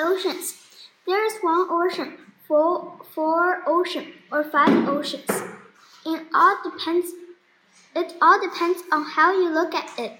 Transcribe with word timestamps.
Oceans. 0.00 0.56
There 1.06 1.24
is 1.26 1.38
one 1.42 1.66
ocean, 1.68 2.16
four, 2.48 2.98
four 3.14 3.62
ocean, 3.66 4.12
or 4.32 4.42
five 4.44 4.88
oceans. 4.88 5.30
It 6.06 6.22
all 6.34 6.56
depends. 6.64 7.12
It 7.94 8.14
all 8.22 8.40
depends 8.40 8.82
on 8.90 9.04
how 9.04 9.32
you 9.32 9.50
look 9.50 9.74
at 9.74 9.98
it. 9.98 10.12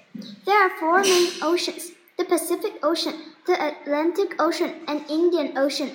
There 0.44 0.60
are 0.62 0.78
four 0.78 1.00
main 1.00 1.32
oceans: 1.42 1.92
the 2.18 2.24
Pacific 2.24 2.74
Ocean, 2.82 3.14
the 3.46 3.56
Atlantic 3.68 4.34
Ocean, 4.38 4.74
and 4.86 5.08
Indian 5.08 5.56
Ocean, 5.56 5.90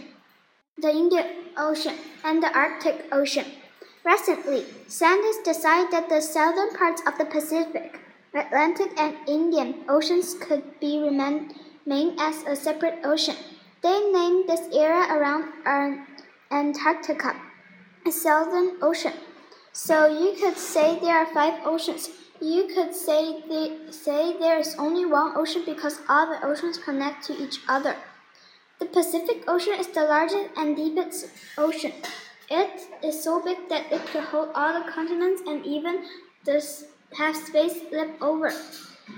the 0.78 0.90
Indian 0.90 1.54
Ocean, 1.58 1.96
and 2.24 2.42
the 2.42 2.52
Arctic 2.58 3.06
Ocean. 3.12 3.46
Recently, 4.04 4.66
scientists 4.88 5.44
decided 5.44 5.92
that 5.92 6.10
the 6.10 6.22
southern 6.22 6.74
parts 6.76 7.02
of 7.06 7.18
the 7.18 7.26
Pacific, 7.26 8.00
Atlantic, 8.34 8.92
and 8.98 9.16
Indian 9.28 9.84
Oceans 9.90 10.36
could 10.40 10.80
be 10.80 11.00
remained 11.00 11.54
as 12.20 12.44
a 12.48 12.56
separate 12.56 13.00
ocean. 13.04 13.36
They 13.86 14.12
named 14.12 14.50
this 14.50 14.66
area 14.74 15.06
around 15.14 16.08
Antarctica 16.50 17.36
a 18.04 18.12
Southern 18.12 18.78
Ocean. 18.82 19.14
So 19.74 20.08
you 20.08 20.34
could 20.42 20.58
say 20.58 20.98
there 21.00 21.20
are 21.20 21.32
five 21.32 21.62
oceans. 21.64 22.10
You 22.42 22.68
could 22.74 22.96
say, 22.96 23.44
they, 23.48 23.78
say 23.92 24.40
there 24.40 24.58
is 24.58 24.76
only 24.80 25.06
one 25.06 25.34
ocean 25.38 25.62
because 25.68 26.00
all 26.10 26.26
the 26.26 26.44
oceans 26.44 26.80
connect 26.80 27.28
to 27.28 27.38
each 27.38 27.60
other. 27.68 27.96
The 28.80 28.88
Pacific 28.88 29.44
Ocean 29.48 29.74
is 29.80 29.90
the 29.90 30.06
largest 30.06 30.50
and 30.58 30.76
deepest 30.76 31.28
ocean. 31.56 31.94
It 32.50 32.88
is 33.04 33.24
so 33.24 33.40
big 33.40 33.70
that 33.70 33.92
it 33.92 34.04
could 34.08 34.24
hold 34.24 34.50
all 34.56 34.74
the 34.74 34.92
continents 34.92 35.44
and 35.46 35.64
even 35.64 36.06
have 37.20 37.36
space 37.36 37.78
left 37.92 38.20
over. 38.20 38.52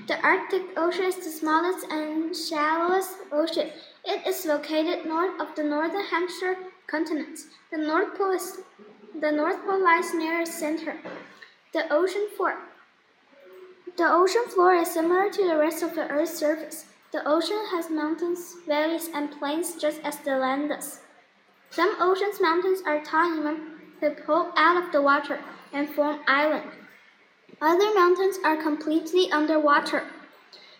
The 0.07 0.19
Arctic 0.21 0.63
Ocean 0.75 1.05
is 1.05 1.15
the 1.15 1.31
smallest 1.31 1.87
and 1.89 2.35
shallowest 2.35 3.11
ocean. 3.31 3.69
It 4.09 4.25
is 4.25 4.45
located 4.45 5.05
north 5.05 5.37
of 5.37 5.53
the 5.55 5.65
northern 5.65 6.05
hemisphere 6.05 6.57
continent. 6.87 7.39
The 7.71 7.77
North 7.77 8.17
Pole 8.17 8.31
is, 8.31 8.61
the 9.19 9.33
North 9.33 9.61
Pole 9.65 9.83
lies 9.83 10.13
near 10.13 10.39
its 10.39 10.53
center. 10.53 10.95
The 11.73 11.91
ocean 11.93 12.29
floor. 12.37 12.57
The 13.97 14.09
ocean 14.09 14.45
floor 14.47 14.75
is 14.75 14.93
similar 14.93 15.29
to 15.29 15.43
the 15.45 15.57
rest 15.57 15.83
of 15.83 15.93
the 15.93 16.07
Earth's 16.07 16.37
surface. 16.37 16.85
The 17.11 17.27
ocean 17.27 17.61
has 17.71 17.89
mountains, 17.89 18.55
valleys, 18.65 19.09
and 19.13 19.37
plains 19.37 19.75
just 19.75 19.99
as 20.05 20.15
the 20.19 20.37
land 20.37 20.69
does. 20.69 21.01
Some 21.69 21.97
ocean's 21.99 22.39
mountains 22.39 22.81
are 22.87 23.03
tall 23.03 23.41
enough 23.41 23.59
to 23.99 24.11
pull 24.11 24.53
out 24.55 24.81
of 24.81 24.93
the 24.93 25.01
water 25.01 25.41
and 25.73 25.89
form 25.89 26.21
islands. 26.29 26.73
Other 27.59 27.93
mountains 27.93 28.37
are 28.45 28.55
completely 28.55 29.29
underwater. 29.33 30.03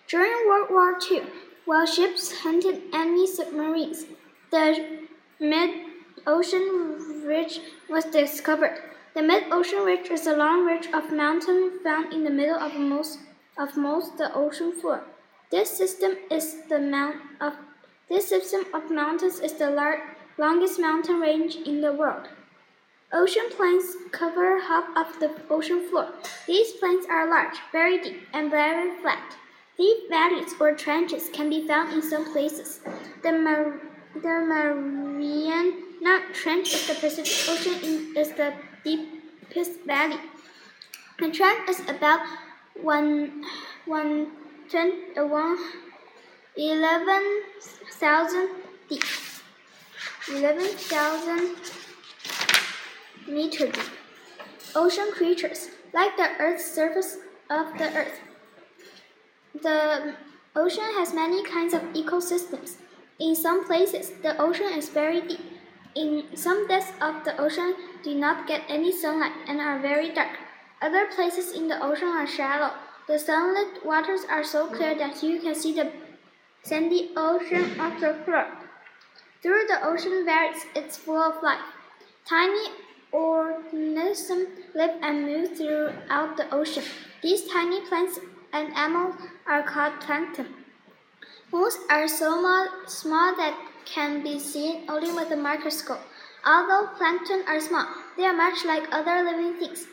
During 0.08 0.48
World 0.48 0.70
War 0.70 0.98
II, 1.12 1.24
while 1.68 1.86
ships 1.86 2.32
hunted 2.44 2.82
enemy 2.94 3.28
submarines, 3.28 4.06
the 4.52 5.00
mid-ocean 5.38 7.26
ridge 7.26 7.60
was 7.90 8.06
discovered. 8.06 8.80
The 9.14 9.22
mid-ocean 9.22 9.84
ridge 9.84 10.10
is 10.10 10.26
a 10.28 10.38
long 10.38 10.66
ridge 10.66 10.88
of 10.94 11.12
mountain 11.12 11.80
found 11.84 12.14
in 12.14 12.24
the 12.24 12.30
middle 12.30 12.58
of 12.58 12.74
most 12.76 13.20
of 13.58 13.76
most 13.76 14.18
the 14.18 14.34
ocean 14.34 14.72
floor. 14.72 15.04
This 15.52 15.70
system 15.70 16.16
is 16.32 16.56
the 16.70 16.80
mount 16.80 17.18
of 17.42 17.54
this 18.08 18.30
system 18.30 18.64
of 18.74 18.90
mountains 18.90 19.42
is 19.42 19.54
the 19.54 19.70
lar- 19.70 20.16
longest 20.38 20.80
mountain 20.80 21.20
range 21.20 21.58
in 21.66 21.82
the 21.82 21.92
world. 21.92 22.30
Ocean 23.12 23.50
plains 23.50 23.98
cover 24.12 24.62
half 24.62 24.86
of 24.96 25.20
the 25.20 25.32
ocean 25.50 25.86
floor. 25.90 26.14
These 26.46 26.74
plains 26.74 27.06
are 27.10 27.30
large, 27.30 27.58
very 27.74 28.02
deep, 28.02 28.22
and 28.34 28.50
very 28.50 28.92
flat. 29.02 29.36
Deep 29.78 30.10
valleys 30.10 30.54
or 30.60 30.74
trenches 30.74 31.30
can 31.32 31.50
be 31.50 31.68
found 31.68 31.94
in 31.94 32.02
some 32.02 32.32
places. 32.32 32.80
The, 33.22 33.32
Mar- 33.32 33.80
the 34.16 34.40
Mariana 34.50 36.22
Trench 36.34 36.74
of 36.74 36.88
the 36.88 36.96
Pacific 36.96 37.48
Ocean 37.48 37.76
in, 37.84 38.18
is 38.18 38.32
the 38.32 38.54
deepest 38.84 39.82
valley. 39.86 40.20
The 41.20 41.30
trench 41.30 41.70
is 41.70 41.80
about 41.88 42.22
one, 42.82 43.44
one, 43.86 44.32
ten, 44.70 44.94
uh, 45.16 45.26
one, 45.26 45.58
11,000 46.56 48.50
deep. 48.90 49.04
11,000 50.30 51.56
meter 53.28 53.68
deep. 53.68 53.92
Ocean 54.76 55.12
creatures, 55.12 55.70
like 55.94 56.18
the 56.18 56.30
Earth's 56.40 56.66
surface 56.66 57.18
of 57.50 57.78
the 57.78 57.96
Earth, 57.96 58.20
the 59.62 60.16
ocean 60.56 60.84
has 60.98 61.14
many 61.14 61.44
kinds 61.44 61.74
of 61.74 61.82
ecosystems. 61.94 62.78
In 63.20 63.36
some 63.36 63.66
places, 63.66 64.12
the 64.22 64.40
ocean 64.42 64.72
is 64.74 64.90
very 64.90 65.22
deep. 65.22 65.42
In 65.96 66.26
some 66.36 66.68
depths 66.68 66.92
of 67.02 67.24
the 67.24 67.40
ocean 67.42 67.76
do 68.04 68.14
not 68.14 68.48
get 68.48 68.64
any 68.70 68.92
sunlight 68.92 69.34
and 69.48 69.60
are 69.60 69.80
very 69.80 70.14
dark. 70.14 70.38
Other 70.82 71.08
places 71.08 71.54
in 71.54 71.68
the 71.68 71.84
ocean 71.84 72.10
are 72.10 72.28
shallow. 72.28 72.74
The 73.08 73.18
sunlit 73.18 73.86
waters 73.86 74.22
are 74.30 74.44
so 74.44 74.68
clear 74.68 74.96
that 74.96 75.24
you 75.24 75.40
can 75.40 75.56
see 75.56 75.74
the 75.74 75.92
sandy 76.62 77.12
ocean 77.16 77.80
of 77.80 78.00
the 78.00 78.14
floor. 78.26 78.46
Through 79.42 79.66
the 79.68 79.80
ocean 79.84 80.26
valleys, 80.26 80.66
it's 80.76 80.98
full 80.98 81.22
of 81.22 81.42
life. 81.42 81.62
Tiny 82.26 82.70
organisms 83.12 84.50
live 84.76 84.96
and 85.02 85.26
move 85.26 85.58
throughout 85.58 86.38
the 86.38 86.54
ocean. 86.54 86.84
These 87.24 87.48
tiny 87.48 87.82
plants 87.88 88.20
and 88.58 88.74
animals 88.76 89.16
are 89.46 89.62
called 89.62 90.00
plankton. 90.02 90.48
Most 91.52 91.80
are 91.90 92.08
so 92.08 92.32
small 92.88 93.36
that 93.38 93.56
can 93.86 94.24
be 94.24 94.40
seen 94.40 94.84
only 94.90 95.14
with 95.14 95.32
a 95.32 95.36
microscope. 95.36 96.02
Although 96.46 96.90
plankton 96.98 97.44
are 97.48 97.62
small, 97.62 97.86
they 98.18 98.26
are 98.26 98.36
much 98.36 98.66
like 98.66 98.92
other 98.92 99.24
living 99.24 99.60
things, 99.60 99.86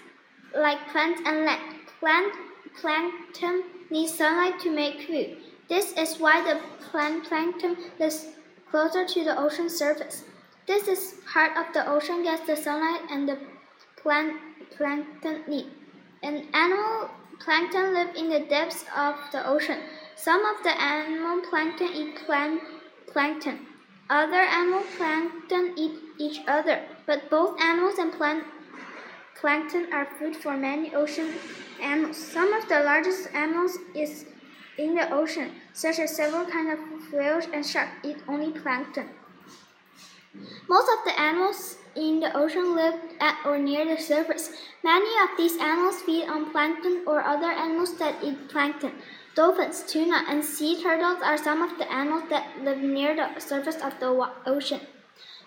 like 0.56 0.88
plants 0.88 1.20
and 1.26 1.44
land. 1.44 1.60
Plant 2.00 2.32
plankton 2.80 3.64
need 3.90 4.08
sunlight 4.08 4.58
to 4.60 4.70
make 4.70 5.02
food. 5.02 5.36
This 5.68 5.92
is 5.92 6.18
why 6.18 6.42
the 6.42 6.60
plant 6.90 7.24
plankton 7.24 7.76
lives 7.98 8.26
closer 8.70 9.04
to 9.06 9.24
the 9.24 9.38
ocean 9.38 9.68
surface. 9.68 10.24
This 10.66 10.88
is 10.88 11.16
part 11.30 11.56
of 11.56 11.72
the 11.74 11.86
ocean 11.88 12.22
gets 12.22 12.46
the 12.46 12.56
sunlight 12.56 13.02
and 13.10 13.28
the 13.28 13.38
plant 13.96 14.38
plankton 14.76 15.42
need. 15.46 15.66
An 16.22 16.46
animal 16.54 17.10
Plankton 17.44 17.92
live 17.92 18.16
in 18.16 18.30
the 18.30 18.40
depths 18.40 18.86
of 18.96 19.16
the 19.30 19.46
ocean. 19.46 19.78
Some 20.16 20.42
of 20.46 20.62
the 20.62 20.80
animal 20.80 21.42
plankton 21.50 21.88
eat 21.92 22.16
plankton. 23.12 23.66
Other 24.08 24.40
animal 24.40 24.82
plankton 24.96 25.74
eat 25.76 25.92
each 26.18 26.40
other, 26.48 26.80
but 27.04 27.28
both 27.28 27.60
animals 27.60 27.98
and 27.98 28.12
plankton 29.34 29.92
are 29.92 30.06
food 30.18 30.34
for 30.36 30.56
many 30.56 30.94
ocean 30.94 31.34
animals. 31.82 32.16
Some 32.16 32.50
of 32.54 32.66
the 32.66 32.80
largest 32.80 33.28
animals 33.34 33.76
is 33.94 34.24
in 34.78 34.94
the 34.94 35.10
ocean, 35.12 35.52
such 35.74 35.98
as 35.98 36.16
several 36.16 36.46
kinds 36.46 36.78
of 36.78 37.12
whales 37.12 37.44
and 37.52 37.64
sharks, 37.64 37.92
eat 38.04 38.16
only 38.26 38.58
plankton. 38.58 39.10
Most 40.66 40.88
of 40.88 41.04
the 41.04 41.20
animals 41.20 41.76
in 41.96 42.20
the 42.20 42.36
ocean 42.36 42.74
live 42.74 42.94
at 43.20 43.38
or 43.44 43.58
near 43.58 43.84
the 43.84 44.00
surface. 44.00 44.50
Many 44.82 45.10
of 45.22 45.36
these 45.36 45.56
animals 45.60 46.02
feed 46.02 46.28
on 46.28 46.50
plankton 46.50 47.04
or 47.06 47.22
other 47.22 47.50
animals 47.50 47.96
that 47.98 48.22
eat 48.22 48.48
plankton. 48.48 48.92
Dolphins, 49.34 49.82
tuna, 49.86 50.24
and 50.28 50.44
sea 50.44 50.80
turtles 50.82 51.22
are 51.22 51.36
some 51.36 51.62
of 51.62 51.78
the 51.78 51.90
animals 51.90 52.24
that 52.30 52.46
live 52.62 52.78
near 52.78 53.16
the 53.16 53.40
surface 53.40 53.76
of 53.82 53.98
the 53.98 54.30
ocean. 54.46 54.80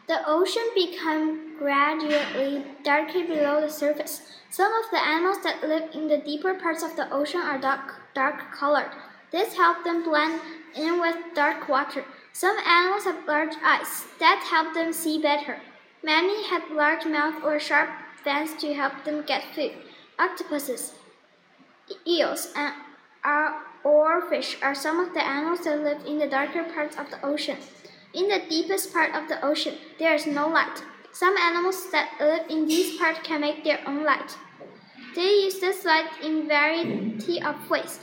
The 0.07 0.19
ocean 0.25 0.63
becomes 0.73 1.57
gradually 1.59 2.65
darker 2.83 3.25
below 3.25 3.59
the 3.61 3.69
surface. 3.69 4.21
Some 4.49 4.71
of 4.71 4.89
the 4.91 5.05
animals 5.05 5.43
that 5.43 5.61
live 5.67 5.93
in 5.93 6.07
the 6.07 6.17
deeper 6.17 6.53
parts 6.53 6.83
of 6.83 6.95
the 6.95 7.11
ocean 7.13 7.41
are 7.41 7.59
dark, 7.59 7.95
dark 8.13 8.53
colored. 8.53 8.91
This 9.31 9.55
helps 9.55 9.83
them 9.83 10.03
blend 10.03 10.39
in 10.75 11.01
with 11.01 11.17
dark 11.35 11.67
water. 11.67 12.05
Some 12.31 12.57
animals 12.59 13.03
have 13.03 13.27
large 13.27 13.55
eyes 13.63 14.05
that 14.19 14.47
help 14.49 14.73
them 14.73 14.93
see 14.93 15.21
better. 15.21 15.59
Many 16.03 16.47
have 16.49 16.71
large 16.71 17.05
mouths 17.05 17.37
or 17.43 17.59
sharp 17.59 17.89
fangs 18.23 18.53
to 18.61 18.73
help 18.73 19.03
them 19.03 19.23
get 19.25 19.43
food. 19.55 19.71
Octopuses, 20.19 20.93
eels, 22.05 22.53
and 22.55 22.73
oarfish 23.85 24.61
are 24.61 24.75
some 24.75 24.99
of 24.99 25.13
the 25.13 25.25
animals 25.25 25.63
that 25.63 25.79
live 25.79 26.05
in 26.05 26.19
the 26.19 26.27
darker 26.27 26.63
parts 26.63 26.97
of 26.97 27.09
the 27.09 27.23
ocean. 27.25 27.57
In 28.13 28.27
the 28.27 28.41
deepest 28.49 28.93
part 28.93 29.13
of 29.15 29.27
the 29.27 29.43
ocean, 29.45 29.75
there 29.99 30.13
is 30.13 30.25
no 30.25 30.47
light. 30.47 30.83
Some 31.11 31.35
animals 31.37 31.89
that 31.91 32.11
live 32.19 32.49
in 32.49 32.67
these 32.67 32.97
parts 32.97 33.19
can 33.23 33.41
make 33.41 33.63
their 33.63 33.79
own 33.87 34.03
light. 34.03 34.37
They 35.15 35.45
use 35.45 35.59
this 35.59 35.83
light 35.83 36.09
in 36.23 36.47
variety 36.47 37.41
of 37.41 37.69
ways. 37.69 37.99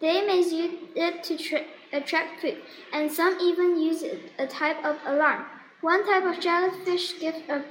They 0.00 0.24
may 0.26 0.38
use 0.38 0.78
it 0.94 1.24
to 1.24 1.64
attract 1.92 2.40
food, 2.40 2.58
and 2.92 3.10
some 3.10 3.38
even 3.40 3.80
use 3.80 4.02
it 4.02 4.32
a 4.38 4.46
type 4.46 4.84
of 4.84 4.96
alarm. 5.04 5.44
One 5.82 6.06
type 6.06 6.24
of 6.24 6.38
jellyfish 6.38 7.18
gives, 7.18 7.38
a, 7.48 7.64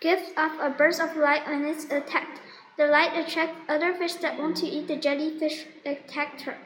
gives 0.00 0.30
off 0.36 0.52
a 0.60 0.68
burst 0.68 1.00
of 1.00 1.16
light 1.16 1.46
when 1.46 1.64
it's 1.64 1.86
attacked. 1.86 2.38
The 2.76 2.86
light 2.86 3.16
attracts 3.16 3.58
other 3.66 3.94
fish 3.94 4.12
that 4.16 4.38
want 4.38 4.58
to 4.58 4.66
eat 4.66 4.88
the 4.88 4.96
jellyfish 4.96 5.64
attacked 5.86 6.42
her. 6.42 6.58